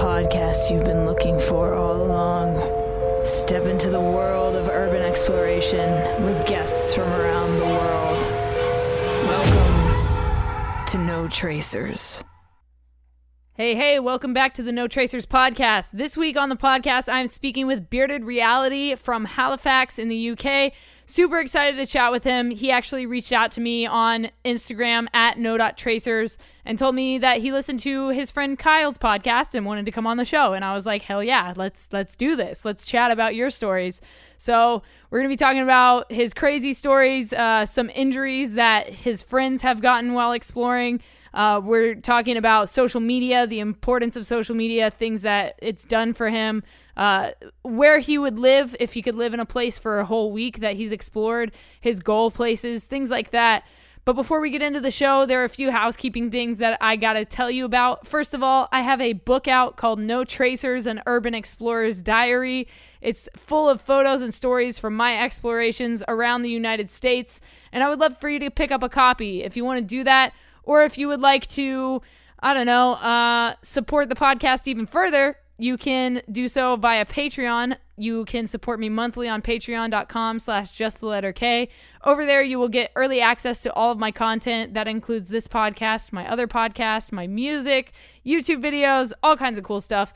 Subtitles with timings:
[0.00, 2.56] podcast you've been looking for all along.
[3.22, 8.18] Step into the world of urban exploration with guests from around the world.
[9.28, 12.24] Welcome to No Tracers.
[13.60, 15.90] Hey, hey, welcome back to the No Tracers podcast.
[15.92, 20.72] This week on the podcast, I'm speaking with Bearded Reality from Halifax in the UK.
[21.04, 22.52] Super excited to chat with him.
[22.52, 27.52] He actually reached out to me on Instagram at no.tracers and told me that he
[27.52, 30.54] listened to his friend Kyle's podcast and wanted to come on the show.
[30.54, 32.64] And I was like, hell yeah, let's let's do this.
[32.64, 34.00] Let's chat about your stories.
[34.38, 34.80] So
[35.10, 39.82] we're gonna be talking about his crazy stories, uh, some injuries that his friends have
[39.82, 41.02] gotten while exploring
[41.34, 46.12] uh, we're talking about social media, the importance of social media, things that it's done
[46.14, 46.62] for him,
[46.96, 47.30] uh,
[47.62, 50.60] where he would live if he could live in a place for a whole week
[50.60, 53.64] that he's explored, his goal places, things like that.
[54.06, 56.96] But before we get into the show, there are a few housekeeping things that I
[56.96, 58.06] got to tell you about.
[58.06, 62.66] First of all, I have a book out called No Tracers An Urban Explorer's Diary.
[63.02, 67.90] It's full of photos and stories from my explorations around the United States, and I
[67.90, 69.42] would love for you to pick up a copy.
[69.42, 72.02] If you want to do that, or if you would like to,
[72.40, 77.76] I don't know, uh, support the podcast even further, you can do so via Patreon.
[77.98, 81.68] You can support me monthly on patreon.com slash just the letter K.
[82.02, 84.72] Over there, you will get early access to all of my content.
[84.72, 87.92] That includes this podcast, my other podcast, my music,
[88.24, 90.14] YouTube videos, all kinds of cool stuff.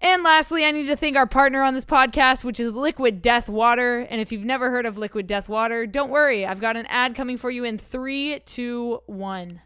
[0.00, 3.48] And lastly, I need to thank our partner on this podcast, which is Liquid Death
[3.48, 4.00] Water.
[4.00, 6.46] And if you've never heard of Liquid Death Water, don't worry.
[6.46, 9.60] I've got an ad coming for you in three, two, one.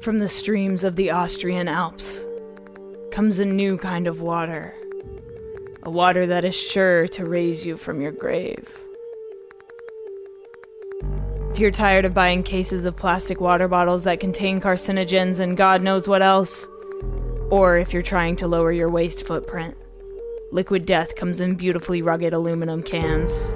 [0.00, 2.24] From the streams of the Austrian Alps
[3.10, 4.74] comes a new kind of water.
[5.82, 8.68] A water that is sure to raise you from your grave.
[11.50, 15.82] If you're tired of buying cases of plastic water bottles that contain carcinogens and God
[15.82, 16.68] knows what else,
[17.50, 19.76] or if you're trying to lower your waste footprint.
[20.52, 23.54] Liquid Death comes in beautifully rugged aluminum cans.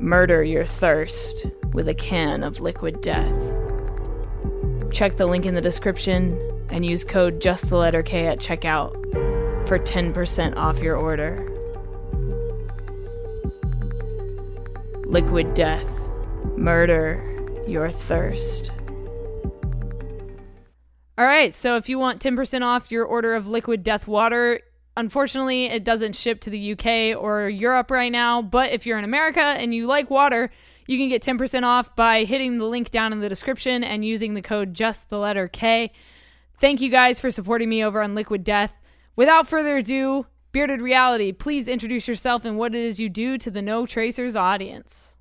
[0.00, 3.54] Murder your thirst with a can of Liquid Death.
[4.92, 8.92] Check the link in the description and use code just the letter K at checkout
[9.66, 11.46] for 10% off your order.
[15.04, 16.08] Liquid Death.
[16.56, 17.24] Murder
[17.66, 18.70] your thirst.
[21.18, 24.60] All right, so if you want 10% off your order of liquid death water,
[24.96, 28.40] unfortunately, it doesn't ship to the UK or Europe right now.
[28.40, 30.48] But if you're in America and you like water,
[30.86, 34.34] you can get 10% off by hitting the link down in the description and using
[34.34, 35.90] the code just the letter K.
[36.60, 38.72] Thank you guys for supporting me over on Liquid Death.
[39.16, 43.50] Without further ado, Bearded Reality, please introduce yourself and what it is you do to
[43.50, 45.16] the No Tracers audience.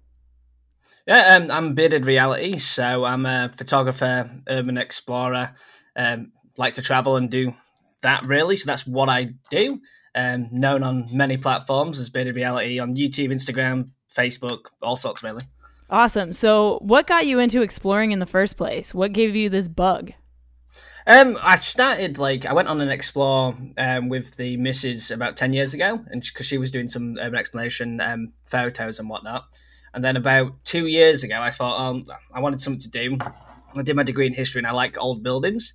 [1.07, 5.53] Yeah, um, I'm Bearded Reality, so I'm a photographer, urban explorer,
[5.97, 7.53] um, like to travel and do
[8.01, 8.55] that really.
[8.55, 9.81] So that's what I do.
[10.15, 15.43] Um, known on many platforms as Bearded Reality on YouTube, Instagram, Facebook, all sorts really.
[15.89, 16.33] Awesome.
[16.33, 18.93] So, what got you into exploring in the first place?
[18.93, 20.11] What gave you this bug?
[21.05, 25.53] Um, I started like I went on an explore um, with the missus about ten
[25.53, 29.45] years ago, and because she was doing some urban exploration um, photos and whatnot.
[29.93, 32.03] And then about two years ago, I thought, oh,
[32.33, 33.17] I wanted something to do.
[33.73, 35.73] I did my degree in history, and I like old buildings.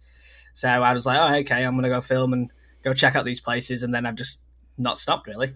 [0.52, 2.50] So I was like, oh, okay, I'm gonna go film and
[2.82, 4.42] go check out these places, and then I've just
[4.78, 5.54] not stopped really.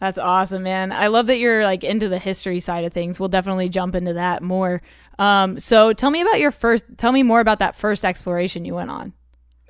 [0.00, 0.90] That's awesome, man.
[0.90, 3.20] I love that you're like into the history side of things.
[3.20, 4.82] We'll definitely jump into that more.
[5.16, 6.84] Um, so tell me about your first.
[6.96, 9.12] Tell me more about that first exploration you went on.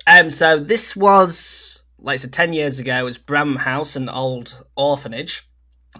[0.07, 2.97] Um, so this was like so ten years ago.
[2.97, 5.47] It was Bram House, an old orphanage.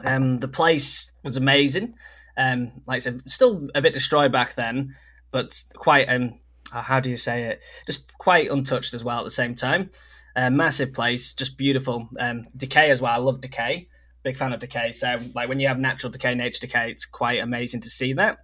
[0.04, 1.94] Um, the place was amazing.
[2.36, 4.96] Um, like I said, still a bit destroyed back then,
[5.30, 6.40] but quite um,
[6.72, 7.62] how do you say it?
[7.86, 9.90] Just quite untouched as well at the same time.
[10.36, 12.10] Uh, massive place, just beautiful.
[12.20, 13.14] Um, decay as well.
[13.14, 13.88] I love decay.
[14.24, 14.92] Big fan of decay.
[14.92, 18.40] So like when you have natural decay, nature decay, it's quite amazing to see that.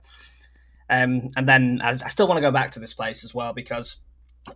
[0.90, 3.54] Um, and then I, I still want to go back to this place as well
[3.54, 3.98] because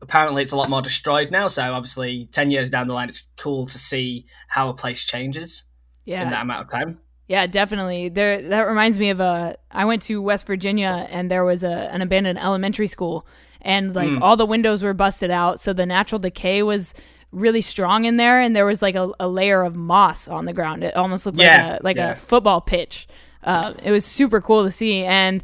[0.01, 1.47] apparently it's a lot more destroyed now.
[1.47, 5.65] So obviously, ten years down the line, it's cool to see how a place changes
[6.05, 6.23] yeah.
[6.23, 6.99] in that amount of time.
[7.27, 8.09] Yeah, definitely.
[8.09, 11.71] There that reminds me of a I went to West Virginia and there was a
[11.93, 13.25] an abandoned elementary school
[13.63, 14.21] and like mm.
[14.21, 16.93] all the windows were busted out so the natural decay was
[17.33, 20.53] really strong in there and there was like a, a layer of moss on the
[20.53, 20.83] ground.
[20.83, 22.11] It almost looked yeah, like a like yeah.
[22.11, 23.07] a football pitch.
[23.43, 25.43] Uh, it was super cool to see and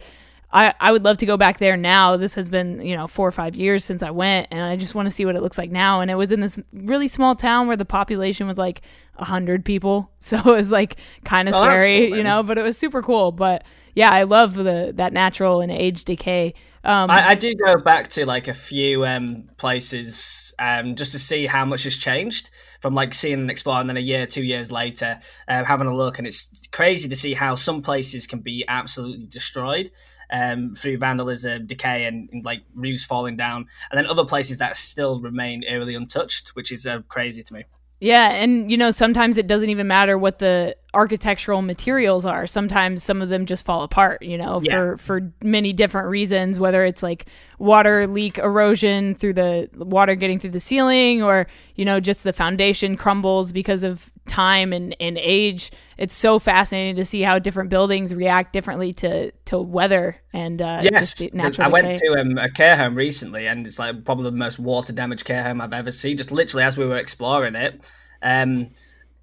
[0.51, 2.17] I, I would love to go back there now.
[2.17, 4.95] This has been, you know, four or five years since I went, and I just
[4.95, 6.01] want to see what it looks like now.
[6.01, 8.81] And it was in this really small town where the population was like
[9.17, 12.41] a hundred people, so it was like kind of scary, cool, you know.
[12.41, 13.31] But it was super cool.
[13.31, 13.63] But
[13.93, 16.55] yeah, I love the that natural and age decay.
[16.83, 21.19] Um, I, I, do go back to like a few um, places um, just to
[21.19, 25.19] see how much has changed from like seeing and then a year, two years later,
[25.49, 29.25] uh, having a look, and it's crazy to see how some places can be absolutely
[29.25, 29.91] destroyed
[30.31, 34.77] um, through vandalism, decay, and, and, like roofs falling down, and then other places that
[34.77, 37.63] still remain eerily untouched, which is uh, crazy to me.
[38.01, 42.47] Yeah, and you know, sometimes it doesn't even matter what the architectural materials are.
[42.47, 44.71] Sometimes some of them just fall apart, you know, yeah.
[44.71, 47.25] for for many different reasons, whether it's like
[47.57, 52.31] water leak erosion through the water getting through the ceiling or, you know, just the
[52.31, 55.71] foundation crumbles because of time and, and age.
[55.97, 60.79] It's so fascinating to see how different buildings react differently to to weather and uh,
[60.81, 61.21] yes,
[61.59, 64.93] I went to um, a care home recently, and it's like probably the most water
[64.93, 66.17] damaged care home I've ever seen.
[66.17, 67.89] Just literally as we were exploring it,
[68.21, 68.69] um,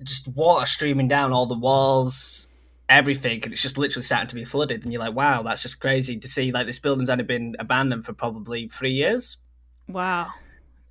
[0.02, 2.48] just water streaming down all the walls,
[2.88, 4.82] everything, and it's just literally starting to be flooded.
[4.82, 6.50] And you're like, wow, that's just crazy to see.
[6.50, 9.38] Like this building's only been abandoned for probably three years.
[9.88, 10.32] Wow,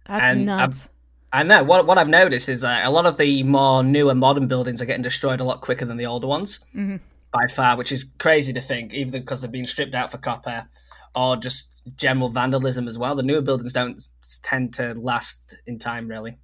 [0.08, 0.88] that's and nuts.
[0.88, 0.95] i
[1.36, 4.48] I know what what I've noticed is that a lot of the more newer modern
[4.48, 6.96] buildings are getting destroyed a lot quicker than the older ones mm-hmm.
[7.34, 10.66] by far, which is crazy to think, either because they're being stripped out for copper
[11.14, 11.68] or just
[11.98, 13.16] general vandalism as well.
[13.16, 14.02] The newer buildings don't
[14.44, 16.38] tend to last in time, really.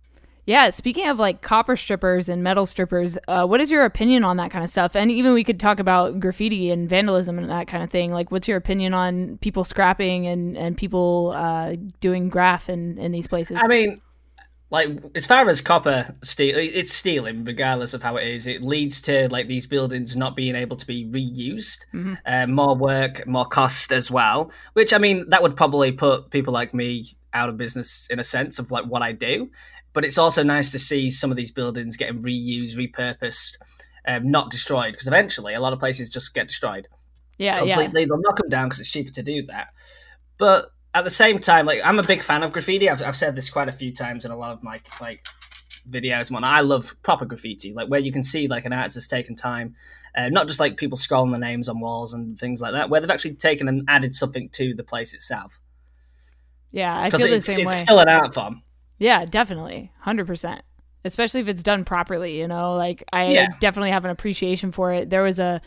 [0.45, 4.35] Yeah, speaking of like copper strippers and metal strippers, uh, what is your opinion on
[4.37, 4.97] that kind of stuff?
[4.97, 8.11] And even we could talk about graffiti and vandalism and that kind of thing.
[8.11, 13.13] Like, what's your opinion on people scrapping and and people uh, doing graph in in
[13.13, 13.57] these places?
[13.61, 14.01] I mean,
[14.71, 18.47] like as far as copper steal, it's stealing regardless of how it is.
[18.47, 22.13] It leads to like these buildings not being able to be reused, mm-hmm.
[22.25, 24.51] uh, more work, more cost as well.
[24.73, 28.23] Which I mean, that would probably put people like me out of business in a
[28.23, 29.49] sense of like what I do
[29.93, 33.57] but it's also nice to see some of these buildings getting reused, repurposed,
[34.07, 34.93] um, not destroyed.
[34.93, 36.87] Because eventually, a lot of places just get destroyed.
[37.37, 38.01] Yeah, completely.
[38.01, 38.07] Yeah.
[38.07, 39.67] They'll knock them down because it's cheaper to do that.
[40.37, 42.89] But at the same time, like I'm a big fan of graffiti.
[42.89, 45.23] I've, I've said this quite a few times in a lot of my like
[45.89, 46.53] videos and whatnot.
[46.53, 49.75] I love proper graffiti, like where you can see like an artist has taken time,
[50.15, 52.99] uh, not just like people scrolling the names on walls and things like that, where
[52.99, 55.59] they've actually taken and added something to the place itself.
[56.71, 57.73] Yeah, I feel the same it's way.
[57.73, 58.63] It's still an art form.
[58.97, 59.91] Yeah, definitely.
[60.05, 60.61] 100%.
[61.03, 63.47] Especially if it's done properly, you know, like I yeah.
[63.59, 65.09] definitely have an appreciation for it.
[65.09, 65.59] There was a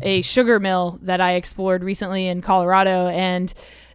[0.00, 3.52] a sugar mill that I explored recently in Colorado and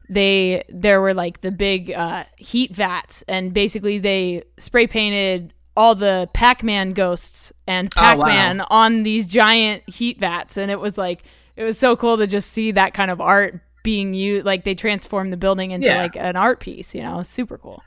[0.10, 5.96] they there were like the big uh, heat vats and basically they spray painted all
[5.96, 8.68] the Pac-Man ghosts and Pac-Man oh, wow.
[8.70, 11.24] on these giant heat vats and it was like
[11.56, 14.76] it was so cool to just see that kind of art being used like they
[14.76, 16.02] transformed the building into yeah.
[16.02, 17.84] like an art piece, you know, super cool.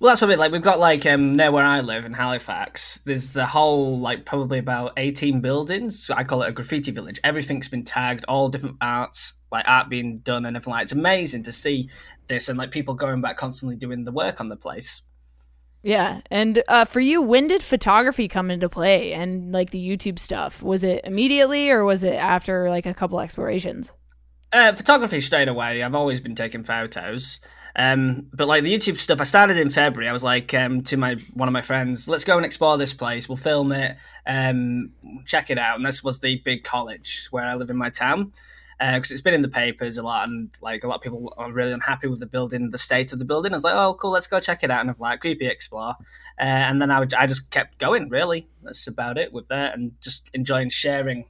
[0.00, 0.38] Well, that's what I mean.
[0.38, 2.98] Like we've got like um near where I live in Halifax.
[3.04, 6.08] There's a whole like probably about eighteen buildings.
[6.08, 7.18] I call it a graffiti village.
[7.24, 10.72] Everything's been tagged, all different arts, like art being done and everything.
[10.72, 11.88] Like it's amazing to see
[12.28, 15.02] this and like people going back constantly doing the work on the place.
[15.82, 20.18] Yeah, and uh, for you, when did photography come into play and like the YouTube
[20.18, 20.62] stuff?
[20.62, 23.92] Was it immediately or was it after like a couple explorations?
[24.52, 25.82] Uh, photography straight away.
[25.82, 27.40] I've always been taking photos.
[27.78, 30.08] Um, but like the YouTube stuff, I started in February.
[30.08, 32.92] I was like um, to my one of my friends, let's go and explore this
[32.92, 33.28] place.
[33.28, 33.96] We'll film it,
[34.26, 34.92] um,
[35.26, 35.76] check it out.
[35.76, 38.32] And this was the big college where I live in my town
[38.80, 41.32] because uh, it's been in the papers a lot, and like a lot of people
[41.36, 43.52] are really unhappy with the building, the state of the building.
[43.52, 45.94] I was like, oh, cool, let's go check it out, and I've like creepy explore,
[46.40, 48.08] uh, and then I, would, I just kept going.
[48.08, 51.26] Really, that's about it with that, and just enjoying sharing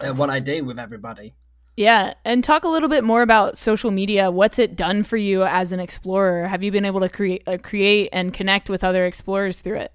[0.00, 1.34] uh, what I do with everybody.
[1.76, 4.30] Yeah, and talk a little bit more about social media.
[4.30, 6.46] What's it done for you as an explorer?
[6.46, 9.92] Have you been able to create, uh, create and connect with other explorers through it?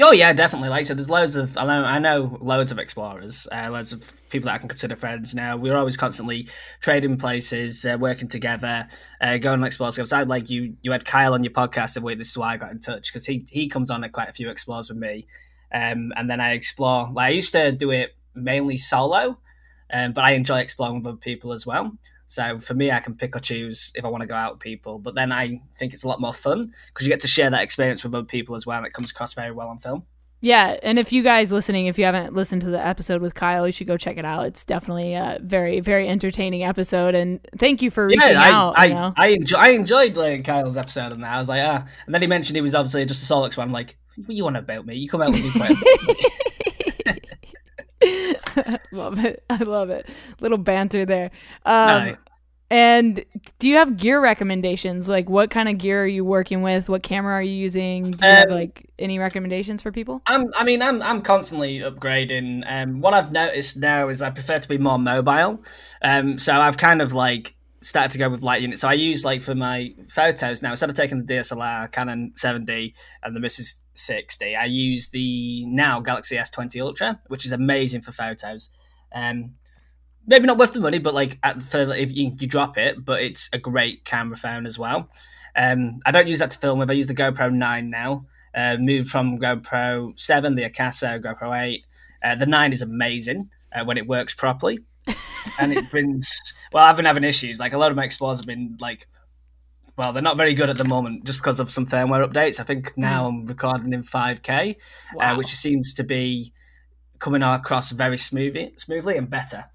[0.00, 0.70] Oh yeah, definitely.
[0.70, 3.92] Like I said, there's loads of I know I know loads of explorers, uh, loads
[3.92, 5.58] of people that I can consider friends now.
[5.58, 6.48] We're always constantly
[6.80, 8.88] trading places, uh, working together,
[9.20, 9.96] uh, going on explores.
[9.96, 10.76] So I like you.
[10.80, 13.12] You had Kyle on your podcast, and wait, this is why I got in touch
[13.12, 15.26] because he he comes on at quite a few explores with me,
[15.74, 17.10] um, and then I explore.
[17.12, 19.40] Like I used to do it mainly solo,
[19.92, 21.96] um, but I enjoy exploring with other people as well.
[22.26, 24.60] So for me, I can pick or choose if I want to go out with
[24.60, 24.98] people.
[24.98, 27.62] But then I think it's a lot more fun because you get to share that
[27.62, 30.04] experience with other people as well, and it comes across very well on film.
[30.40, 33.64] Yeah, and if you guys listening, if you haven't listened to the episode with Kyle,
[33.64, 34.46] you should go check it out.
[34.46, 37.14] It's definitely a very, very entertaining episode.
[37.14, 38.74] And thank you for reaching yeah, I, out.
[38.76, 39.12] I, you know?
[39.16, 41.86] I, enjoy, I enjoyed like, Kyle's episode, and that I was like, ah.
[42.06, 43.68] And then he mentioned he was obviously just a Solix one.
[43.68, 44.96] I'm like, what you want to about me?
[44.96, 45.76] You come out with me quite.
[48.92, 49.44] love it.
[49.50, 50.08] I love it.
[50.40, 51.30] Little banter there.
[51.64, 52.16] Um,
[52.70, 53.24] And
[53.58, 55.06] do you have gear recommendations?
[55.06, 56.88] Like, what kind of gear are you working with?
[56.88, 58.16] What camera are you using?
[58.16, 60.22] Do you um, have like any recommendations for people?
[60.26, 62.64] I'm, I mean, I'm I'm constantly upgrading.
[62.66, 65.62] Um, what I've noticed now is I prefer to be more mobile.
[66.00, 68.80] Um, so I've kind of like started to go with light units.
[68.80, 72.94] So I use like for my photos now instead of taking the DSLR Canon 7D
[73.22, 78.12] and the Missus 60, I use the now Galaxy S20 Ultra, which is amazing for
[78.12, 78.70] photos.
[79.14, 79.54] Um,
[80.26, 83.22] maybe not worth the money, but like at, for if you, you drop it, but
[83.22, 85.08] it's a great camera phone as well.
[85.54, 86.90] Um, I don't use that to film with.
[86.90, 88.26] I use the GoPro 9 now.
[88.54, 91.84] Uh, moved from GoPro 7, the Akaso, GoPro 8.
[92.22, 94.78] Uh, the 9 is amazing uh, when it works properly.
[95.60, 96.38] And it brings,
[96.72, 97.58] well, I've been having issues.
[97.58, 99.06] Like a lot of my explorers have been like,
[99.96, 102.60] well, they're not very good at the moment just because of some firmware updates.
[102.60, 103.36] I think now hmm.
[103.36, 104.74] I'm recording in 5K, uh,
[105.14, 105.36] wow.
[105.36, 106.52] which seems to be
[107.18, 109.66] coming across very smoothly, smoothly and better.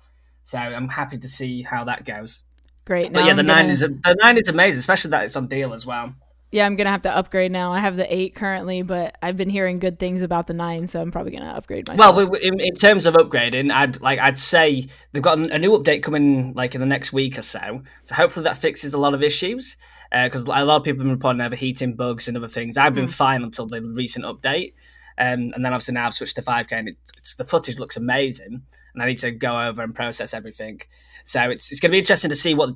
[0.43, 2.43] So I'm happy to see how that goes.
[2.85, 3.11] Great.
[3.11, 5.73] Now but yeah, the nine is the nine is amazing, especially that it's on deal
[5.73, 6.13] as well.
[6.49, 7.73] Yeah, I'm gonna have to upgrade now.
[7.73, 11.01] I have the eight currently, but I've been hearing good things about the nine, so
[11.01, 12.15] I'm probably gonna upgrade myself.
[12.15, 16.03] Well, in, in terms of upgrading, I'd like I'd say they've got a new update
[16.03, 17.81] coming like in the next week or so.
[18.03, 19.75] So hopefully that fixes a lot of issues
[20.09, 22.77] because uh, a lot of people have been reporting overheating bugs and other things.
[22.77, 23.13] I've been mm.
[23.13, 24.73] fine until the recent update.
[25.19, 27.97] Um, and then obviously now I've switched to 5K and it's, it's, the footage looks
[27.97, 28.61] amazing
[28.93, 30.81] and I need to go over and process everything.
[31.23, 32.75] So it's it's going to be interesting to see what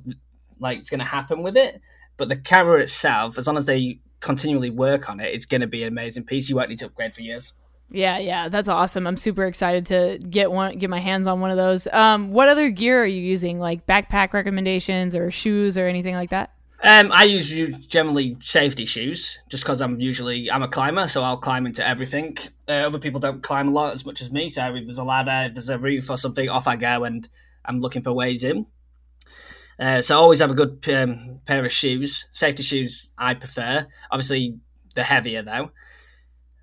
[0.58, 1.80] like it's going to happen with it.
[2.16, 5.66] But the camera itself, as long as they continually work on it, it's going to
[5.66, 6.48] be an amazing piece.
[6.48, 7.54] You won't need to upgrade for years.
[7.90, 9.06] Yeah, yeah, that's awesome.
[9.06, 11.86] I'm super excited to get one, get my hands on one of those.
[11.88, 13.58] Um, what other gear are you using?
[13.58, 16.52] Like backpack recommendations or shoes or anything like that?
[16.84, 17.48] Um, I use
[17.86, 22.36] generally safety shoes, just because I'm usually I'm a climber, so I'll climb into everything.
[22.66, 25.04] Uh, other people don't climb a lot as much as me, so if there's a
[25.04, 27.28] ladder, if there's a roof or something, off I go, and
[27.64, 28.66] I'm looking for ways in.
[29.82, 32.28] Uh, so I always have a good um, pair of shoes.
[32.30, 33.86] Safety shoes I prefer.
[34.12, 34.58] Obviously,
[34.94, 35.70] they're heavier though.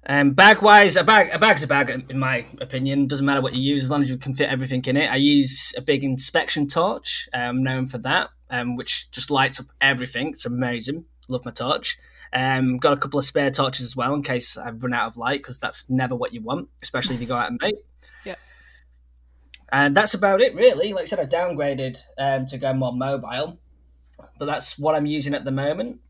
[0.07, 3.07] Um, bag wise, a bag a bag's a bag in my opinion.
[3.07, 5.11] Doesn't matter what you use as long as you can fit everything in it.
[5.11, 7.27] I use a big inspection torch.
[7.33, 10.29] I'm um, known for that um, which just lights up everything.
[10.29, 11.05] It's amazing.
[11.27, 11.97] Love my torch.
[12.31, 15.17] Um, got a couple of spare torches as well in case I run out of
[15.17, 17.75] light because that's never what you want, especially if you go out at night.
[18.25, 18.35] Yeah.
[19.71, 20.93] And that's about it, really.
[20.93, 23.59] Like I said, I downgraded um, to go more mobile,
[24.37, 26.01] but that's what I'm using at the moment.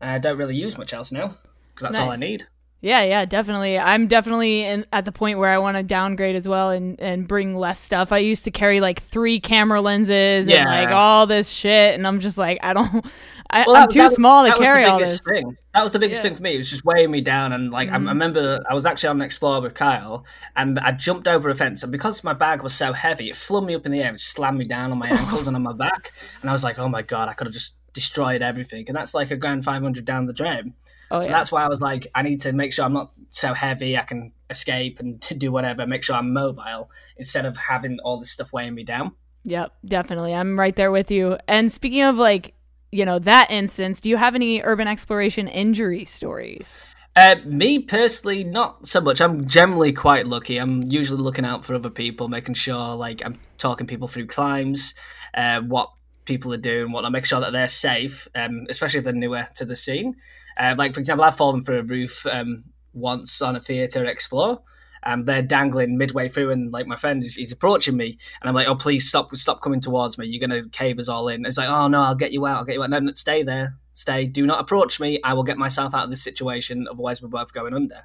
[0.00, 1.36] I don't really use much else now
[1.74, 2.00] because that's nice.
[2.00, 2.46] all I need.
[2.82, 3.78] Yeah, yeah, definitely.
[3.78, 7.28] I'm definitely in, at the point where I want to downgrade as well and, and
[7.28, 8.10] bring less stuff.
[8.10, 10.60] I used to carry like three camera lenses yeah.
[10.60, 13.04] and like all this shit, and I'm just like, I don't,
[13.50, 15.20] I, am too small to carry all this.
[15.20, 15.58] Thing.
[15.74, 16.30] That was the biggest yeah.
[16.30, 16.54] thing for me.
[16.54, 18.06] It was just weighing me down, and like mm-hmm.
[18.06, 20.24] I, I, remember I was actually on an Explorer with Kyle,
[20.56, 23.66] and I jumped over a fence, and because my bag was so heavy, it flung
[23.66, 25.74] me up in the air and slammed me down on my ankles and on my
[25.74, 28.96] back, and I was like, oh my god, I could have just destroyed everything, and
[28.96, 30.72] that's like a grand five hundred down the drain.
[31.10, 31.32] Oh, so yeah.
[31.32, 33.96] that's why I was like, I need to make sure I'm not so heavy.
[33.96, 35.86] I can escape and do whatever.
[35.86, 39.12] Make sure I'm mobile instead of having all this stuff weighing me down.
[39.44, 40.34] Yep, definitely.
[40.34, 41.38] I'm right there with you.
[41.48, 42.54] And speaking of like,
[42.92, 46.80] you know, that instance, do you have any urban exploration injury stories?
[47.16, 49.20] Uh, me personally, not so much.
[49.20, 50.58] I'm generally quite lucky.
[50.58, 54.94] I'm usually looking out for other people, making sure like I'm talking people through climbs,
[55.34, 55.90] uh, what
[56.24, 59.44] people are doing, what I make sure that they're safe, um, especially if they're newer
[59.56, 60.16] to the scene.
[60.58, 64.62] Uh, like for example, I've fallen through a roof um, once on a theatre explore.
[65.02, 68.54] and they're dangling midway through, and like my friend is he's approaching me, and I'm
[68.54, 70.26] like, "Oh, please stop, stop coming towards me!
[70.26, 72.58] You're gonna cave us all in." It's like, "Oh no, I'll get you out.
[72.58, 72.90] I'll get you out.
[72.90, 74.26] No, no, stay there, stay.
[74.26, 75.18] Do not approach me.
[75.24, 76.86] I will get myself out of this situation.
[76.90, 78.04] Otherwise, we're both going under."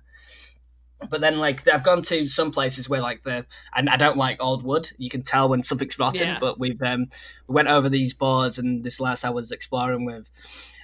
[1.09, 4.41] But then, like, I've gone to some places where, like, the and I don't like
[4.41, 4.91] old wood.
[4.97, 6.27] You can tell when something's rotten.
[6.29, 6.39] Yeah.
[6.39, 7.07] But we've um,
[7.47, 10.29] we went over these boards, and this last I was exploring with,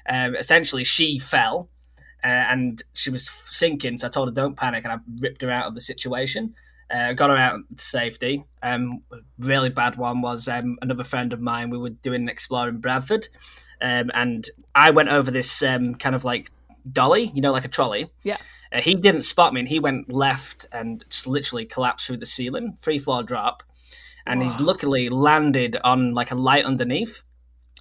[0.08, 1.70] um, essentially, she fell
[2.24, 3.98] uh, and she was sinking.
[3.98, 6.56] So I told her, "Don't panic," and I ripped her out of the situation.
[6.94, 8.44] Uh, got her out to safety.
[8.62, 9.01] Um,
[9.39, 11.70] really bad one was um, another friend of mine.
[11.70, 13.30] We were doing an explore in Bradford,
[13.82, 16.51] um, and I went over this um, kind of like
[16.89, 18.09] dolly, you know, like a trolley.
[18.23, 18.38] Yeah.
[18.71, 22.25] Uh, he didn't spot me, and he went left and just literally collapsed through the
[22.25, 23.63] ceiling, free floor drop,
[24.25, 27.23] and he's luckily landed on like a light underneath.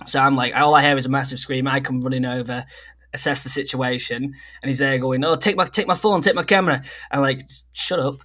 [0.06, 1.68] So I'm like, all I hear is a massive scream.
[1.68, 2.64] I come running over,
[3.12, 6.42] assess the situation, and he's there going, "Oh, take my take my phone, take my
[6.42, 7.42] camera." I'm like,
[7.72, 8.16] "Shut up."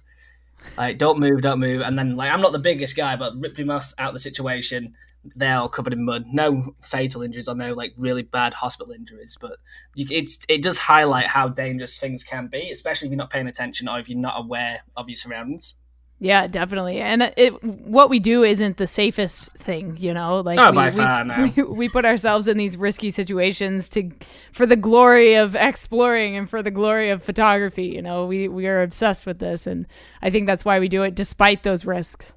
[0.76, 1.80] Like, don't move, don't move.
[1.80, 4.20] And then, like, I'm not the biggest guy, but ripped him off out of the
[4.20, 4.94] situation.
[5.34, 6.26] They're all covered in mud.
[6.32, 9.36] No fatal injuries or no, like, really bad hospital injuries.
[9.40, 9.58] But
[9.96, 13.88] it's it does highlight how dangerous things can be, especially if you're not paying attention
[13.88, 15.74] or if you're not aware of your surroundings.
[16.18, 16.98] Yeah, definitely.
[17.00, 20.40] And it what we do isn't the safest thing, you know.
[20.40, 21.52] Like oh, we, by far, we, no.
[21.56, 24.10] we, we put ourselves in these risky situations to
[24.52, 27.86] for the glory of exploring and for the glory of photography.
[27.86, 29.86] You know, we we are obsessed with this, and
[30.22, 32.34] I think that's why we do it, despite those risks.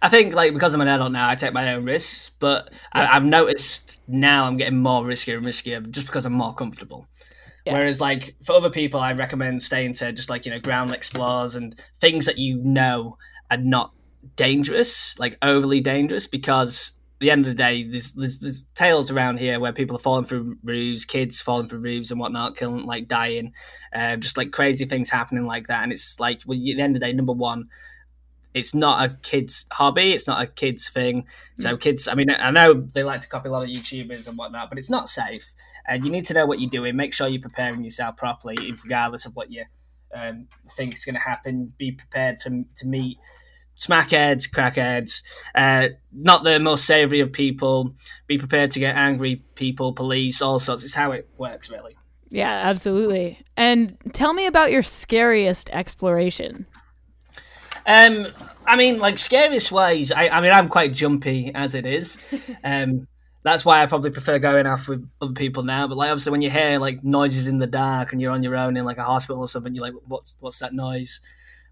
[0.00, 2.30] I think like because I'm an adult now, I take my own risks.
[2.30, 3.10] But yeah.
[3.10, 7.06] I, have noticed now I'm getting more riskier and riskier just because I'm more comfortable.
[7.68, 7.74] Yeah.
[7.74, 11.54] Whereas like for other people, I recommend staying to just like you know ground explores
[11.54, 13.18] and things that you know
[13.50, 13.92] are not
[14.36, 19.38] dangerous, like overly dangerous, because the end of the day, there's, there's, there's tales around
[19.38, 23.08] here where people are falling through roofs, kids falling through roofs and whatnot, killing, like
[23.08, 23.52] dying,
[23.92, 25.82] uh, just like crazy things happening like that.
[25.82, 27.68] And it's like, well, at the end of the day, number one,
[28.58, 30.12] it's not a kid's hobby.
[30.12, 31.26] It's not a kid's thing.
[31.56, 31.80] So mm.
[31.80, 34.68] kids, I mean, I know they like to copy a lot of YouTubers and whatnot,
[34.68, 35.52] but it's not safe.
[35.86, 36.96] And you need to know what you're doing.
[36.96, 39.64] Make sure you're preparing yourself properly, regardless of what you
[40.14, 41.72] um, think is going to happen.
[41.78, 43.18] Be prepared to to meet
[43.78, 45.22] smackheads, crackheads,
[45.54, 47.94] uh, not the most savoury of people.
[48.26, 50.84] Be prepared to get angry people, police, all sorts.
[50.84, 51.96] It's how it works, really.
[52.30, 53.42] Yeah, absolutely.
[53.56, 56.66] And tell me about your scariest exploration.
[57.86, 58.26] Um,
[58.66, 60.12] I mean, like scariest ways.
[60.12, 62.18] I, I mean, I'm quite jumpy as it is.
[62.64, 63.06] Um,
[63.44, 65.86] that's why I probably prefer going off with other people now.
[65.86, 68.56] But like, obviously, when you hear like noises in the dark and you're on your
[68.56, 71.20] own in like a hospital or something, you're like, "What's what's that noise?"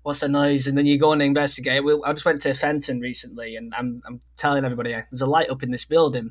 [0.06, 0.68] what's the noise?
[0.68, 1.84] And then you go and investigate.
[1.84, 5.50] We, I just went to Fenton recently, and I'm I'm telling everybody there's a light
[5.50, 6.30] up in this building,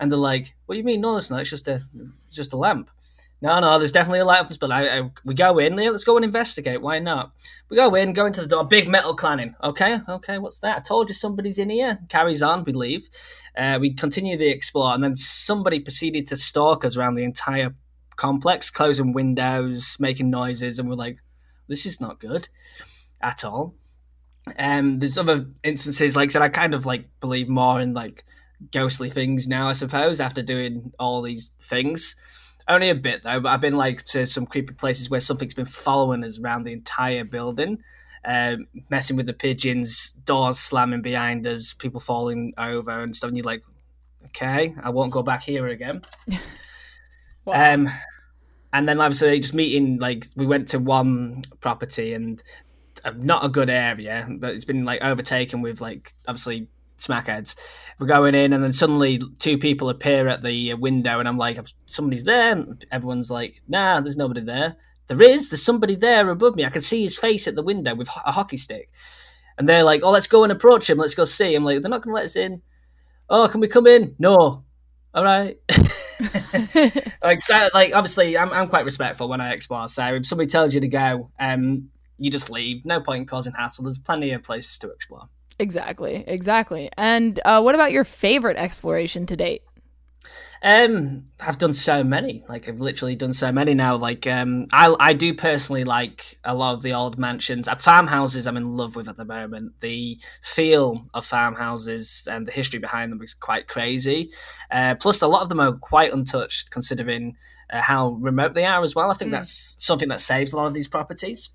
[0.00, 1.02] and they're like, "What do you mean?
[1.02, 1.42] No, it's not.
[1.42, 1.82] It's just a
[2.26, 2.90] it's just a lamp."
[3.42, 4.78] No, no, there's definitely a light up this building.
[4.78, 6.80] I, I, we go in, let's go and investigate.
[6.80, 7.32] Why not?
[7.68, 9.56] We go in, go into the door, big metal cladding.
[9.64, 10.76] Okay, okay, what's that?
[10.76, 11.98] I told you somebody's in here.
[12.08, 13.08] Carries on, we leave.
[13.56, 17.74] Uh, we continue the explore, and then somebody proceeded to stalk us around the entire
[18.14, 21.18] complex, closing windows, making noises, and we're like,
[21.66, 22.48] this is not good
[23.20, 23.74] at all.
[24.56, 28.24] Um, there's other instances, like I said, I kind of like believe more in like
[28.70, 32.14] ghostly things now, I suppose, after doing all these things.
[32.68, 35.64] Only a bit though, but I've been like to some creepy places where something's been
[35.64, 37.82] following us around the entire building,
[38.24, 43.28] um, messing with the pigeons, doors slamming behind us, people falling over and stuff.
[43.28, 43.62] And you're like,
[44.26, 46.02] okay, I won't go back here again.
[47.44, 47.74] wow.
[47.74, 47.90] Um,
[48.72, 52.42] and then obviously just meeting like we went to one property and
[53.16, 56.68] not a good area, but it's been like overtaken with like obviously
[57.06, 57.56] smackheads.
[57.98, 61.58] We're going in, and then suddenly two people appear at the window, and I'm like,
[61.86, 62.52] somebody's there.
[62.52, 64.76] And everyone's like, nah, there's nobody there.
[65.08, 65.48] There is.
[65.48, 66.64] There's somebody there above me.
[66.64, 68.90] I can see his face at the window with a hockey stick.
[69.58, 70.98] And they're like, oh, let's go and approach him.
[70.98, 71.54] Let's go see.
[71.54, 72.62] I'm like, they're not going to let us in.
[73.28, 74.14] Oh, can we come in?
[74.18, 74.64] No.
[75.14, 75.58] All right.
[77.22, 79.88] like, so, like obviously, I'm, I'm quite respectful when I explore.
[79.88, 82.86] So if somebody tells you to go, um, you just leave.
[82.86, 83.84] No point in causing hassle.
[83.84, 85.28] There's plenty of places to explore.
[85.58, 86.90] Exactly, exactly.
[86.96, 89.62] And uh, what about your favorite exploration to date?
[90.64, 92.44] Um, I've done so many.
[92.48, 93.96] Like I've literally done so many now.
[93.96, 97.66] Like um, I I do personally like a lot of the old mansions.
[97.66, 99.80] Uh, farmhouses, I'm in love with at the moment.
[99.80, 104.30] The feel of farmhouses and the history behind them is quite crazy.
[104.70, 107.36] Uh, plus, a lot of them are quite untouched, considering
[107.72, 109.10] uh, how remote they are as well.
[109.10, 109.32] I think mm.
[109.32, 111.50] that's something that saves a lot of these properties.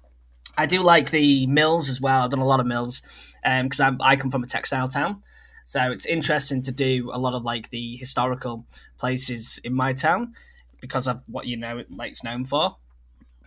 [0.57, 2.23] I do like the mills as well.
[2.23, 3.01] I've done a lot of mills
[3.43, 5.21] because um, I come from a textile town.
[5.65, 8.65] So it's interesting to do a lot of like the historical
[8.97, 10.33] places in my town
[10.79, 12.77] because of what you know like it's known for.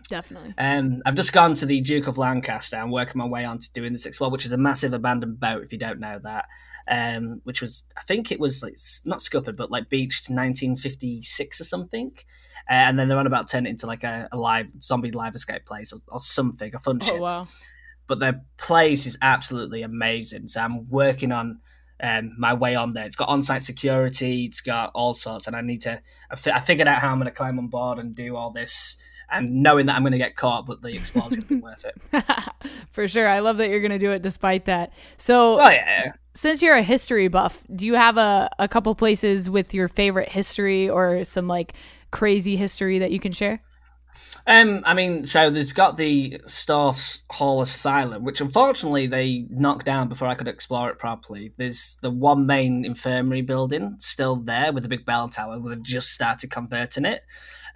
[0.07, 0.53] Definitely.
[0.57, 2.75] Um, I've just gone to the Duke of Lancaster.
[2.75, 5.39] I'm working my way on to doing the Six Well, which is a massive abandoned
[5.39, 5.63] boat.
[5.63, 6.45] If you don't know that,
[6.87, 11.63] um, which was I think it was like not scuppered, but like beached 1956 or
[11.63, 12.11] something.
[12.69, 15.35] Uh, and then they're on about turning it into like a, a live zombie live
[15.35, 17.19] escape place or, or something, a fun oh, ship.
[17.19, 17.47] wow.
[18.07, 20.47] But their place is absolutely amazing.
[20.47, 21.59] So I'm working on
[22.01, 23.05] um, my way on there.
[23.05, 24.45] It's got on-site security.
[24.45, 26.01] It's got all sorts, and I need to.
[26.29, 28.51] I, fi- I figured out how I'm going to climb on board and do all
[28.51, 28.97] this
[29.31, 31.85] and knowing that I'm going to get caught, but the explore's going to be worth
[31.85, 32.23] it.
[32.91, 33.27] For sure.
[33.27, 34.93] I love that you're going to do it despite that.
[35.17, 36.01] So, oh, yeah.
[36.05, 39.87] s- since you're a history buff, do you have a, a couple places with your
[39.87, 41.73] favorite history or some like
[42.11, 43.61] crazy history that you can share?
[44.47, 50.07] Um, I mean, so there's got the Storthes Hall Asylum, which unfortunately they knocked down
[50.07, 51.53] before I could explore it properly.
[51.57, 55.59] There's the one main infirmary building still there with a big bell tower.
[55.59, 57.23] They've just started converting it.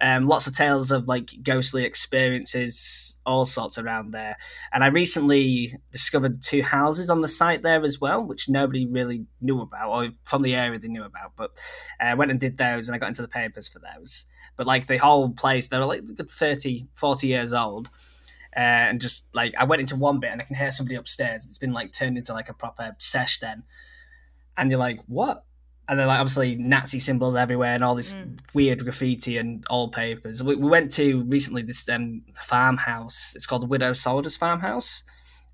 [0.00, 4.36] Um, lots of tales of like ghostly experiences, all sorts around there.
[4.72, 9.26] And I recently discovered two houses on the site there as well, which nobody really
[9.40, 11.32] knew about, or from the area they knew about.
[11.36, 11.52] But
[12.00, 14.26] I uh, went and did those, and I got into the papers for those.
[14.56, 17.90] But like the whole place, they're like 30, 40 years old.
[18.56, 21.44] Uh, and just like I went into one bit and I can hear somebody upstairs.
[21.44, 23.64] It's been like turned into like a proper sesh then,
[24.56, 25.44] and you're like, what?
[25.88, 28.38] And then like obviously Nazi symbols everywhere and all this mm.
[28.54, 30.42] weird graffiti and old papers.
[30.42, 33.34] We, we went to recently this um, farmhouse.
[33.36, 35.04] It's called the Widow Soldiers Farmhouse.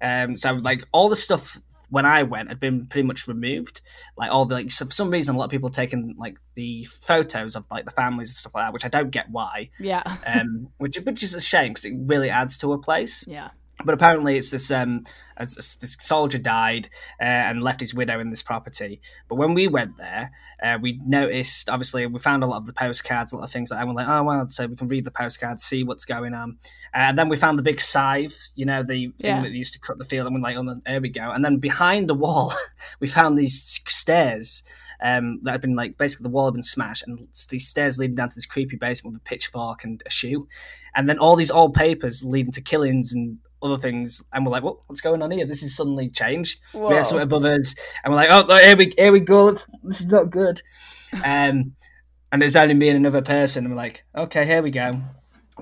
[0.01, 1.59] Um, so like all the stuff
[1.92, 3.83] when I went had been pretty much removed.
[4.16, 6.85] Like all the like so for some reason a lot of people taking like the
[6.85, 9.68] photos of like the families and stuff like that, which I don't get why.
[9.79, 10.03] Yeah.
[10.27, 13.25] Um, which which is a shame because it really adds to a place.
[13.29, 13.51] Yeah.
[13.85, 15.04] But apparently, it's this um,
[15.38, 16.88] this soldier died
[17.20, 19.00] uh, and left his widow in this property.
[19.28, 20.30] But when we went there,
[20.62, 23.70] uh, we noticed obviously we found a lot of the postcards, a lot of things
[23.70, 23.87] like that.
[23.87, 26.58] And we're like, oh well, so we can read the postcards, see what's going on.
[26.94, 29.42] Uh, and then we found the big scythe, you know, the thing Yeah.
[29.42, 30.26] that they used to cut the field.
[30.26, 31.30] And we're like, oh, there we go.
[31.30, 32.52] And then behind the wall,
[33.00, 34.62] we found these stairs.
[35.04, 38.14] Um, that had been like basically the wall had been smashed, and these stairs leading
[38.14, 40.46] down to this creepy basement with a pitchfork and a shoe,
[40.94, 44.62] and then all these old papers leading to killings and other things, and we're like,
[44.62, 45.46] what, what's going on here?
[45.46, 46.61] This is suddenly changed.
[46.75, 46.94] We Whoa.
[46.94, 49.53] had something above us, and we're like, oh, here we here we go.
[49.83, 50.62] This is not good.
[51.12, 51.75] Um,
[52.31, 55.01] and there's only me and another person, and we're like, okay, here we go.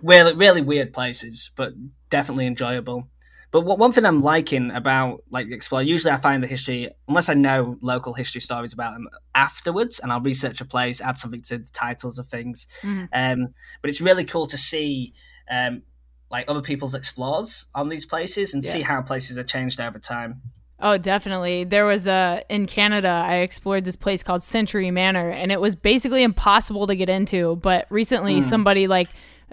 [0.03, 1.73] Really, really weird places, but
[2.11, 3.09] definitely enjoyable.
[3.53, 7.29] But what, one thing I'm liking about like explore, usually I find the history, unless
[7.29, 11.43] I know local history stories about them afterwards, and I'll research a place, add something
[11.43, 12.69] to the titles of things.
[12.83, 13.09] Mhm.
[13.13, 15.13] Um, but it's really cool to see
[15.51, 15.83] um,
[16.31, 18.71] like other people's explores on these places and Yeah.
[18.71, 20.43] see how places have changed over time.
[20.83, 21.65] Oh, definitely.
[21.65, 23.09] There was a in Canada.
[23.09, 27.57] I explored this place called Century Manor, and it was basically impossible to get into.
[27.57, 28.41] But recently, hmm.
[28.41, 29.09] somebody like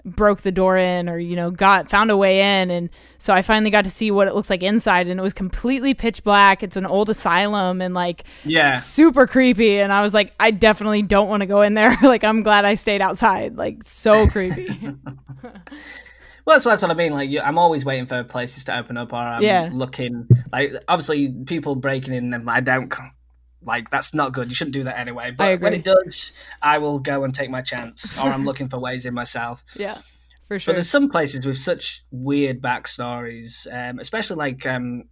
[0.06, 2.88] broke the door in, or you know, got found a way in, and
[3.18, 5.92] so I finally got to see what it looks like inside, and it was completely
[5.92, 6.62] pitch black.
[6.62, 8.76] It's an old asylum, and like Yeah.
[8.78, 9.80] super creepy.
[9.80, 11.94] And I was like, I definitely don't want to go in there.
[12.02, 13.56] like, I'm glad I stayed outside.
[13.56, 14.68] Like, so creepy.
[16.48, 17.12] Well, that's, that's what I mean.
[17.12, 19.68] Like, you, I'm always waiting for places to open up, or I'm Yeah.
[19.70, 20.26] looking.
[20.50, 22.90] Like, obviously, people breaking in, and I don't
[23.62, 23.90] like.
[23.90, 24.48] That's not good.
[24.48, 25.30] You shouldn't do that anyway.
[25.30, 26.32] But when it does,
[26.62, 29.62] I will go and take my chance, or I'm looking for ways in myself.
[29.76, 29.98] yeah,
[30.46, 30.72] for sure.
[30.72, 35.04] But there's some places with such weird backstories, um, especially like um,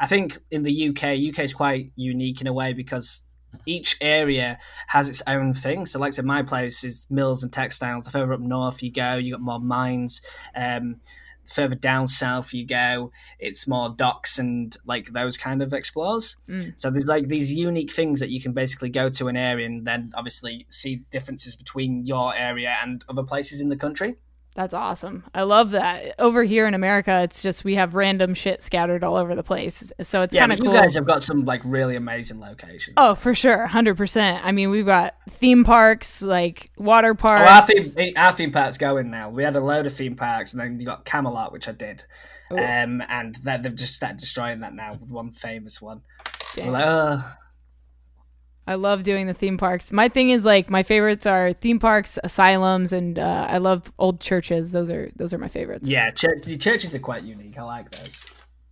[0.00, 3.22] I think in the UK, UK is quite unique in a way because
[3.66, 5.86] each area has its own thing.
[5.86, 8.04] So, like I said, my place is mills and textiles.
[8.04, 10.20] The further up north you go, you got more mines.
[10.54, 11.00] Um,
[11.44, 16.36] further down south you go, it's more docks and like those kind of explores.
[16.48, 16.78] Mm.
[16.78, 19.84] So there's like these unique things that you can basically go to an area and
[19.84, 24.16] then obviously see differences between your area and other places in the country.
[24.56, 25.24] That's awesome.
[25.32, 26.14] I love that.
[26.18, 29.92] Over here in America, it's just we have random shit scattered all over the place.
[30.02, 30.74] So it's Yeah, kind of cool.
[30.74, 32.94] you guys have got some like really amazing locations.
[32.96, 33.68] oh, for sure.
[33.68, 34.40] 100%.
[34.42, 37.48] I mean, we've got theme parks, like water parks.
[37.48, 37.62] Oh, our
[37.94, 39.30] theme, our theme park's going now.
[39.30, 42.04] We had a load of theme parks, and then you got Camelot, which I did,
[42.50, 46.02] um, and they've just started destroying that now with one famous one.
[46.58, 47.36] Like, oh,
[48.70, 49.90] I love doing the theme parks.
[49.90, 54.20] My thing is like my favorites are theme parks, asylums, and uh, I love old
[54.20, 54.70] churches.
[54.70, 55.88] Those are those are my favorites.
[55.88, 57.58] yeah, church, the churches are quite unique.
[57.58, 58.24] I like those.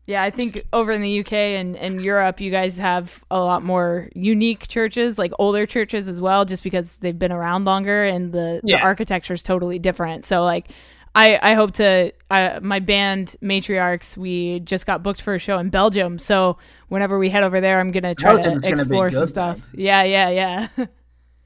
[0.07, 3.65] Yeah, I think over in the UK and, and Europe, you guys have a lot
[3.65, 8.33] more unique churches, like older churches as well, just because they've been around longer and
[8.33, 10.25] the, the architecture is totally different.
[10.25, 10.71] So, like,
[11.15, 15.59] I, I hope to, uh, my band Matriarchs, we just got booked for a show
[15.59, 16.19] in Belgium.
[16.19, 19.27] So, whenever we head over there, I'm going to try Belgium's to gonna explore some
[19.27, 19.61] stuff.
[19.75, 20.29] Yeah, yeah,
[20.77, 20.87] yeah.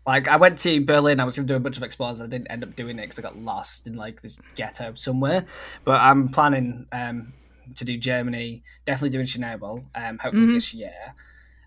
[0.05, 2.21] Like I went to Berlin, I was going to do a bunch of explores.
[2.21, 5.45] I didn't end up doing it because I got lost in like this ghetto somewhere.
[5.85, 7.33] But I'm planning um,
[7.77, 10.55] to do Germany, definitely doing Chernobyl, um, hopefully Mhm.
[10.55, 10.93] this year.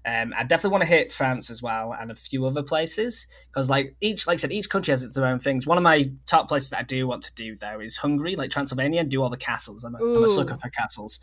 [0.06, 3.72] Um, I definitely want to hit France as well and a few other places because,
[3.72, 5.66] like each, like I said, each country has its own things.
[5.66, 8.52] One of my top places that I do want to do though is Hungary, like
[8.52, 9.84] Transylvania, and do all the castles.
[9.84, 11.20] I'm a, I'm a sucker for castles,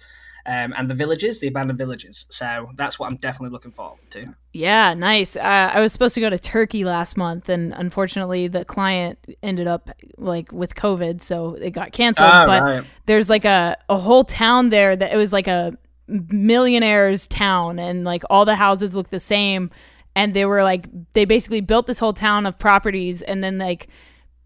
[0.47, 2.27] um, and the villages, the abandoned villages.
[2.31, 4.35] So that's what I'm definitely looking forward to.
[4.53, 5.37] Yeah, nice.
[5.37, 9.68] Uh, I was supposed to go to Turkey last month, and unfortunately, the client ended
[9.68, 12.31] up like with COVID, so it got canceled.
[12.33, 12.85] Oh, but right.
[13.07, 18.05] there's like a, a whole town there that it was like a millionaire's town, and
[18.05, 19.71] like all the houses look the same.
[20.15, 23.88] And they were like, they basically built this whole town of properties, and then like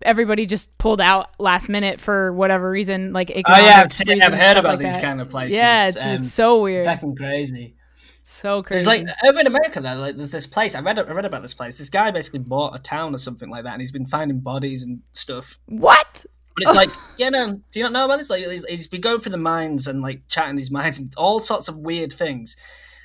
[0.03, 3.12] everybody just pulled out last minute for whatever reason.
[3.12, 5.03] Like, Oh yeah, I've, seen, reasons, I've heard about like these that.
[5.03, 5.59] kind of places.
[5.59, 6.85] Yeah, it's, it's so weird.
[6.85, 7.75] fucking crazy.
[8.23, 8.85] so crazy.
[8.85, 10.99] There's like over in America though, like there's this place I read.
[10.99, 11.79] I read about this place.
[11.79, 14.83] This guy basically bought a town or something like that, and he's been finding bodies
[14.85, 15.59] and stuff.
[15.66, 16.27] what?
[16.57, 18.31] But it's like, yeah, no, do you not know about this?
[18.31, 21.38] Like, he's, he's been going through the mines and like chatting these mines and all
[21.38, 22.57] sorts of weird things.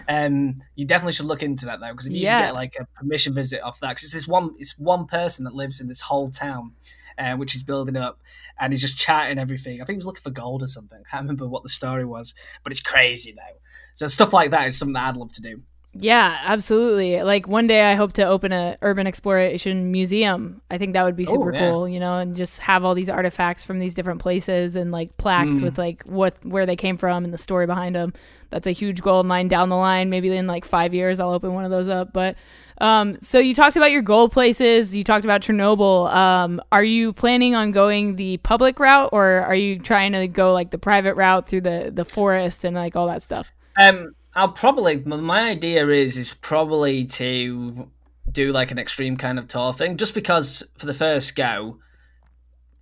[0.08, 2.38] Um, you definitely should look into that though, because if you Yeah.
[2.38, 5.46] can get like a permission visit off that, because it's this one, it's one person
[5.46, 6.74] that lives in this whole town,
[7.18, 8.20] uh, which he's building up,
[8.60, 9.76] and he's just chatting everything.
[9.82, 10.98] I think he was looking for gold or something.
[11.00, 12.34] I can't remember what the story was,
[12.64, 13.60] but it's crazy though.
[13.94, 15.62] So stuff like that is something that I'd love to do.
[15.94, 17.22] Yeah, absolutely.
[17.22, 20.62] Like one day I hope to open a urban exploration museum.
[20.72, 21.70] I think that would be Oh, super yeah.
[21.70, 25.18] cool, you know, and just have all these artifacts from these different places and like
[25.18, 25.64] plaques Mm.
[25.64, 28.14] with like what where they came from and the story behind them.
[28.52, 30.10] That's a huge goal of mine down the line.
[30.10, 32.38] Maybe in like 5 years I'll open one of those up, but
[32.80, 34.96] um, so you talked about your goal places.
[34.96, 36.12] You talked about Chernobyl.
[36.12, 40.52] Um, are you planning on going the public route, or are you trying to go
[40.54, 43.52] like the private route through the the forest and like all that stuff?
[43.80, 47.90] Um, I'll probably my idea is is probably to
[48.32, 51.80] do like an extreme kind of tour thing, just because for the first go,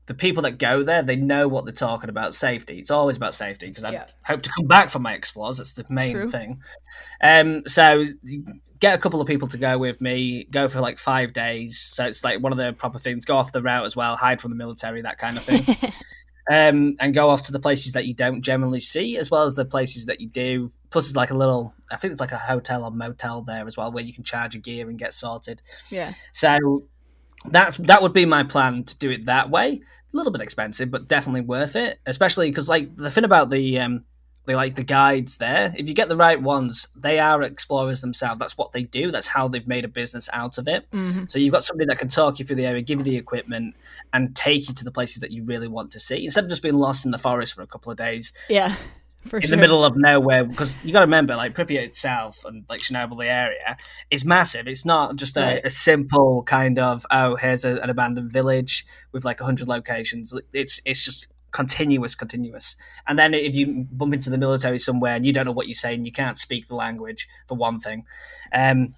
[0.05, 2.35] the people that go there they know what they're talking about.
[2.35, 2.77] Safety.
[2.79, 4.05] It's always about safety because I Yeah.
[4.23, 5.57] hope to come back for my explores.
[5.57, 6.29] That's the main True.
[6.29, 6.61] thing.
[7.21, 8.03] Um, so
[8.79, 10.45] get a couple of people to go with me.
[10.45, 11.79] Go for like five days.
[11.79, 13.25] So it's like one of the proper things.
[13.25, 14.15] Go off the route as well.
[14.15, 15.01] Hide from the military.
[15.01, 15.65] That kind of thing.
[16.49, 19.55] um, and go off to the places that you don't generally see, as well as
[19.55, 20.71] the places that you do.
[20.89, 23.77] Plus, it's like a little, I think it's like a hotel or motel there as
[23.77, 25.61] well, where you can charge your gear and get sorted.
[25.91, 26.11] Yeah.
[26.33, 26.85] So
[27.45, 29.81] that's that would be my plan to do it that way.
[30.11, 31.99] A little bit expensive, but definitely worth it.
[32.07, 34.05] Especially because, like, the thing about the um,
[34.55, 35.73] like the guides there.
[35.77, 38.39] If you get the right ones, they are explorers themselves.
[38.39, 39.11] That's what they do.
[39.11, 40.85] That's how they've made a business out of it.
[40.91, 43.17] hmm So you've got somebody that can talk you through the area, give you the
[43.17, 43.75] equipment,
[44.13, 46.61] and take you to the places that you really want to see, instead of just
[46.63, 48.75] being lost in the forest for a couple of days Yeah.
[49.27, 49.49] For in sure.
[49.51, 50.45] the middle of nowhere.
[50.45, 53.75] Because you got to remember, like Pripyat itself and like Chernobyl, the area
[54.09, 54.65] is massive.
[54.65, 55.61] It's not just a, Right.
[55.65, 60.33] a simple kind of oh, here's a, an abandoned village with like hundred locations.
[60.53, 62.75] It's it's just continuous, continuous.
[63.07, 65.75] And then if you bump into the military somewhere and you don't know what you're
[65.75, 68.05] saying, you can't speak the language for one thing.
[68.53, 68.95] Um,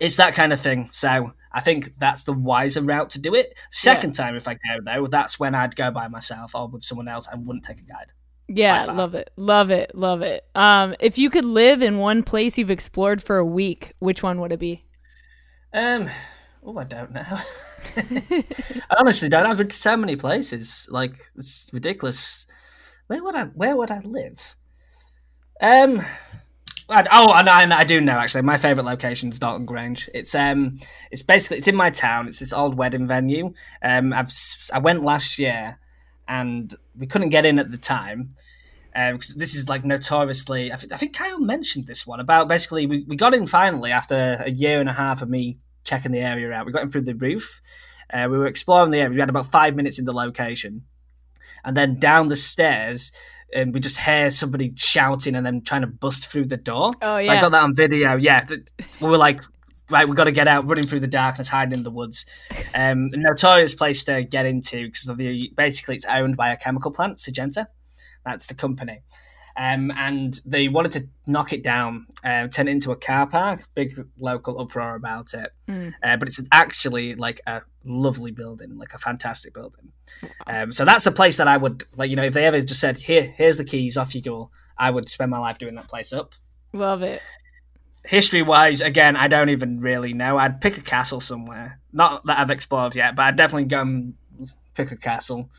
[0.00, 0.88] it's that kind of thing.
[0.92, 3.58] So I think that's the wiser route to do it.
[3.70, 7.08] Second time, if I go though, that's when I'd go by myself or with someone
[7.08, 8.12] else and wouldn't take a guide.
[8.52, 9.30] Yeah, love it.
[9.36, 9.94] Love it.
[9.94, 10.44] Love it.
[10.56, 14.40] Um, if you could live in one place you've explored for a week, which one
[14.40, 14.84] would it be?
[15.72, 16.08] Um,
[16.62, 17.24] oh, I don't know.
[17.96, 18.44] I
[18.98, 19.46] honestly don't.
[19.46, 20.88] I've been to so many places.
[20.90, 22.46] Like it's ridiculous.
[23.08, 23.44] Where would I?
[23.46, 24.56] Where would I live?
[25.60, 26.02] Um.
[26.88, 28.42] I, oh, and I, and I do know actually.
[28.42, 30.10] My favorite location is Dalton Grange.
[30.12, 30.74] It's um,
[31.12, 32.26] it's basically it's in my town.
[32.26, 33.54] It's this old wedding venue.
[33.80, 34.32] Um, I've
[34.72, 35.78] I went last year,
[36.26, 38.34] and we couldn't get in at the time.
[38.96, 40.72] Um, 'cause this is like notoriously.
[40.72, 43.92] I, th- I think Kyle mentioned this one about basically we, we got in finally
[43.92, 46.66] after a year and a half of me checking the area out.
[46.66, 47.60] We got in through the roof.
[48.12, 49.14] Uh, we were exploring the area.
[49.14, 50.82] We had about five minutes in the location,
[51.64, 53.12] and then down the stairs,
[53.54, 56.92] and we just hear somebody shouting and then trying to bust through the door.
[57.02, 57.22] Oh, yeah.
[57.22, 58.16] So I got that on video.
[58.16, 58.46] Yeah,
[59.00, 59.42] we were like,
[59.90, 62.26] right, we got to get out, running through the darkness, hiding in the woods.
[62.74, 66.90] Um, notorious place to get into because of the basically it's owned by a chemical
[66.90, 67.66] plant, Syngenta.
[68.24, 69.00] That's the company.
[69.56, 73.64] Um, and they wanted to knock it down, um, turn it into a car park.
[73.74, 75.52] Big local uproar about it.
[75.68, 75.92] Mm.
[76.02, 79.92] Uh, but it's actually like a lovely building, like a fantastic building.
[80.46, 82.10] Um, so that's a place that I would like.
[82.10, 84.90] You know, if they ever just said, "Here, here's the keys, off you go," I
[84.90, 86.34] would spend my life doing that place up
[86.72, 87.20] Love it.
[88.04, 90.38] history wise, again, I don't even really know.
[90.38, 91.80] I'd pick a castle somewhere.
[91.92, 94.14] Not that I've explored yet, but I'd definitely go and
[94.74, 95.50] pick a castle,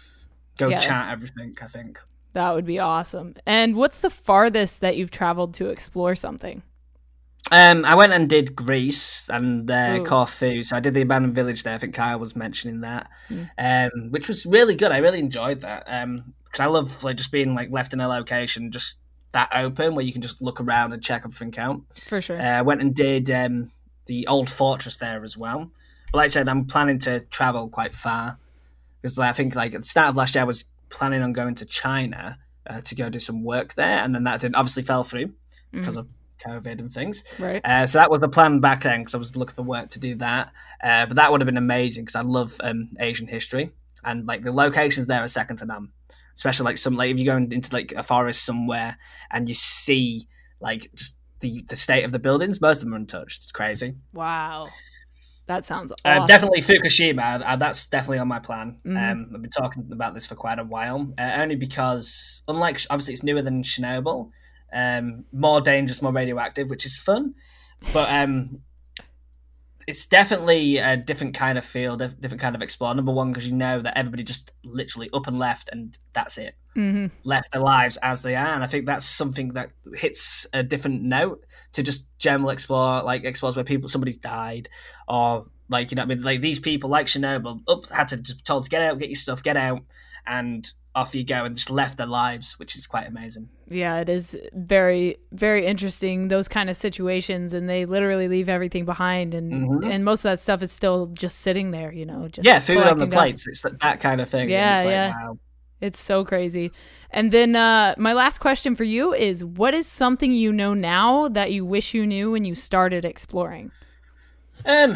[0.57, 0.77] go Yeah.
[0.79, 1.55] chat everything.
[1.61, 1.99] I think.
[2.33, 3.35] That would be awesome.
[3.45, 6.63] And what's the farthest that you've traveled to explore something?
[7.51, 10.05] Um, I went and did Greece and uh, Ooh.
[10.05, 11.75] Corfu, so I did the abandoned village there.
[11.75, 13.49] I think Kyle was mentioning that, Mm.
[13.57, 14.91] um, which was really good.
[14.91, 15.85] I really enjoyed that
[16.45, 18.97] because I love like just being like left in a location just
[19.33, 21.81] that open where you can just look around and check everything out.
[22.05, 22.39] For sure.
[22.39, 23.69] Uh, I went and did um,
[24.05, 25.71] the old fortress there as well.
[26.11, 28.37] But like I said, I'm planning to travel quite far
[29.01, 31.55] because I think like at the start of last year I was planning on going
[31.55, 32.37] to China
[32.69, 35.33] uh, to go do some work there, and then that didn't obviously fell through
[35.71, 36.07] because of
[36.41, 37.23] COVID and things.
[37.39, 37.61] right.
[37.63, 39.99] Uh, so that was the plan back then because I was looking for work to
[39.99, 40.51] do that.
[40.83, 43.69] Uh, but that would have been amazing because I love um, Asian history
[44.03, 45.89] and like the locations there are second to none.
[46.35, 48.97] Especially like some like if you go into like a forest somewhere
[49.29, 50.27] and you see
[50.59, 53.43] like just the the state of the buildings, most of them are untouched.
[53.43, 53.95] It's crazy.
[54.13, 54.67] Wow.
[55.47, 57.43] That sounds Uh, definitely Fukushima.
[57.45, 58.77] Uh, that's definitely on my plan.
[58.85, 59.11] Mhm.
[59.11, 63.13] Um, I've been talking about this for quite a while, uh, only because unlike obviously
[63.13, 64.31] it's newer than Chernobyl,
[64.73, 67.35] um, more dangerous, more radioactive, which is fun,
[67.91, 68.61] but um,
[69.87, 72.93] it's definitely a different kind of field, dif- different kind of explore.
[72.95, 76.55] Number one, because you know that everybody just literally up and left, and that's it
[76.75, 80.63] hmm left their lives as they are, and I think that's something that hits a
[80.63, 84.69] different note to just general explore, like explores where people somebody's died,
[85.07, 88.37] or like you know, I mean, like these people like Chernobyl up had to just
[88.39, 89.81] be told to get out, get your stuff, get out,
[90.25, 93.47] and off you go and just left their lives, which is quite amazing.
[93.69, 98.83] Yeah, it is very very interesting those kind of situations, and they literally leave everything
[98.85, 99.91] behind, and Mhm.
[99.91, 102.27] and most of that stuff is still just sitting there, you know.
[102.27, 103.47] Just Yeah, food on the plates.
[103.47, 104.49] It's that, that kind of thing.
[104.49, 105.13] Yeah, it's like, yeah.
[105.27, 105.37] Wow.
[105.81, 106.71] It's so crazy.
[107.09, 111.27] And then uh, my last question for you is: What is something you know now
[111.27, 113.71] that you wish you knew when you started exploring?
[114.65, 114.95] Um,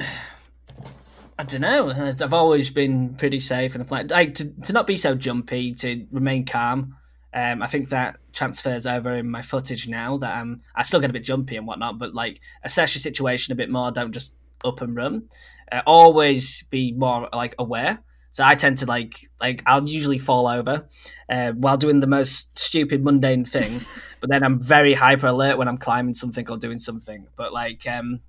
[1.37, 1.89] I don't know.
[1.91, 6.05] I've always been pretty safe and like, like to to not be so jumpy, to
[6.11, 6.95] remain calm.
[7.33, 10.17] Um, I think that transfers over in my footage now.
[10.17, 13.51] That um, I still get a bit jumpy and whatnot, but like assess your situation
[13.51, 13.91] a bit more.
[13.91, 15.27] Don't just up and run.
[15.71, 17.99] Uh, always be more like aware.
[18.35, 20.89] So I tend to like like I'll usually fall over
[21.29, 23.79] uh, while doing the most stupid mundane thing,
[24.19, 27.27] but then I'm very hyper alert when I'm climbing something or doing something.
[27.37, 28.19] But like um,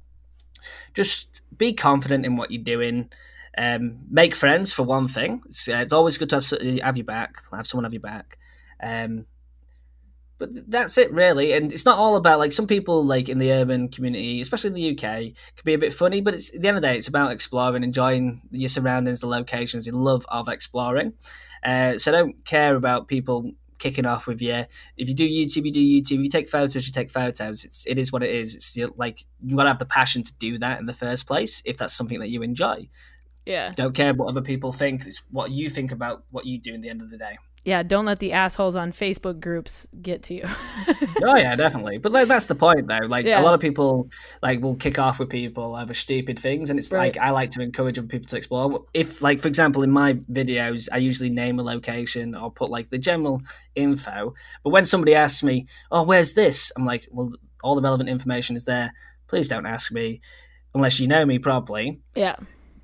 [0.94, 3.10] just be confident in what you're doing.
[3.58, 5.42] Um, make friends for one thing.
[5.46, 8.38] It's, uh, it's always good to have have your back, have someone have your back.
[8.80, 9.26] Um,
[10.38, 13.48] but that's it really, and it's not all about like some people like in the
[13.48, 16.20] urbex community, especially in the UK, can be a bit funny.
[16.20, 19.26] But it's at the end of the day, it's about exploring, enjoying your surroundings, the
[19.26, 21.14] locations, your love of exploring.
[21.64, 24.64] Uh, so don't care about people kicking off with you.
[24.96, 25.80] If you do YouTube, you do
[26.16, 26.22] YouTube.
[26.22, 27.64] You take photos, you take photos.
[27.64, 28.54] It's it is what it is.
[28.54, 31.62] It's like you gotta have the passion to do that in the first place.
[31.64, 32.88] If that's something that you enjoy,
[33.44, 35.06] Yeah, don't care what other people think.
[35.06, 37.38] It's what you think about what you do in the end of the day.
[37.66, 37.82] Yeah.
[37.82, 40.44] Don't let the assholes on Facebook groups get to you.
[41.22, 41.98] oh yeah, definitely.
[41.98, 43.06] But like that's the point though.
[43.06, 43.40] Like Yeah.
[43.40, 44.08] a lot of people
[44.42, 47.14] like will kick off with people over stupid things, and it's Right.
[47.14, 48.84] like I like to encourage other people to explore.
[48.94, 52.88] If like for example in my videos, I usually name a location or put like
[52.88, 53.42] the general
[53.74, 54.32] info.
[54.64, 57.32] But when somebody asks me, "Oh, where's this?" I'm like, "Well,
[57.64, 58.92] all the relevant information is there.
[59.26, 60.20] Please don't ask me
[60.74, 62.36] unless you know me properly." yeah,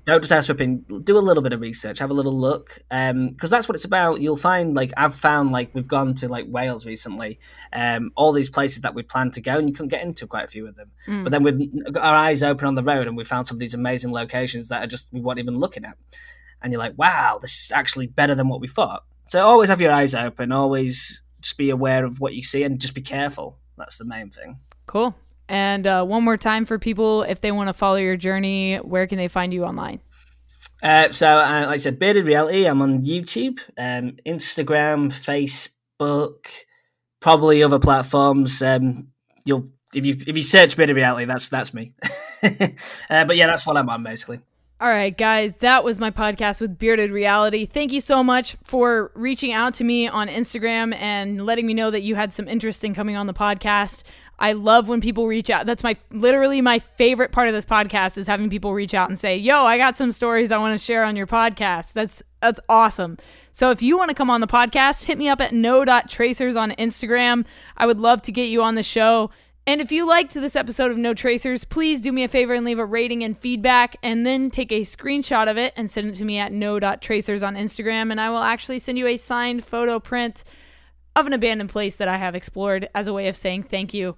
[0.05, 0.85] don't just ask for opinion.
[1.05, 4.19] Do a little bit of research, have a little look, because that's what it's about.
[4.19, 7.39] You'll find, like I've found, like we've gone to like Wales recently,
[7.71, 10.45] um, all these places that we planned to go, and you couldn't get into quite
[10.45, 10.91] a few of them.
[11.07, 11.23] Mm.
[11.23, 13.59] But then we've got our eyes open on the road, and we found some of
[13.59, 15.97] these amazing locations that are just we weren't even looking at,
[16.61, 19.05] and you're like, wow, this is actually better than what we thought.
[19.25, 22.79] So always have your eyes open, always just be aware of what you see, and
[22.79, 23.57] just be careful.
[23.77, 24.59] That's the main thing.
[24.85, 25.15] cool.
[25.49, 29.07] And uh, one more time for people, if they want to follow your journey, where
[29.07, 29.99] can they find you online?
[30.81, 32.65] Uh, so, uh, like I said, Bearded Reality.
[32.65, 36.47] I'm on YouTube, um, Instagram, Facebook,
[37.19, 38.61] probably other platforms.
[38.61, 39.07] Um,
[39.45, 41.93] you'll if you if you search Bearded Reality, that's that's me.
[42.43, 44.41] uh, but yeah, that's what I'm on basically.
[44.81, 47.65] All right, guys, that was my podcast with Bearded Reality.
[47.65, 51.89] Thank you so much for reaching out to me on Instagram and letting me know
[51.89, 54.03] that you had some interest in coming on the podcast.
[54.39, 55.65] I love when people reach out.
[55.65, 59.17] That's my literally my favorite part of this podcast is having people reach out and
[59.17, 62.59] say, "Yo, I got some stories I want to share on your podcast." That's that's
[62.67, 63.17] awesome.
[63.51, 66.71] So if you want to come on the podcast, hit me up at no.tracers on
[66.71, 67.45] Instagram.
[67.77, 69.29] I would love to get you on the show.
[69.65, 72.65] And if you liked this episode of No Tracers, please do me a favor and
[72.65, 76.15] leave a rating and feedback, and then take a screenshot of it and send it
[76.15, 80.01] to me at no.tracers on Instagram, and I will actually send you a signed photo
[80.01, 80.43] print
[81.15, 84.15] of an abandoned place that I have explored as a way of saying thank you.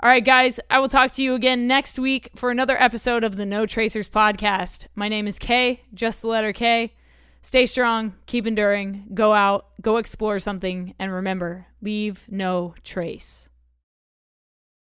[0.00, 3.36] All right, guys, I will talk to you again next week for another episode of
[3.36, 4.86] the No Tracers podcast.
[4.94, 6.92] My name is Kay, just the letter K.
[7.40, 13.48] Stay strong, keep enduring, go out, go explore something, and remember, leave no trace.